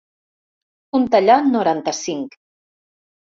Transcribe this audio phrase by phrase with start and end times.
[0.99, 2.35] Un tallat noranta-cinc.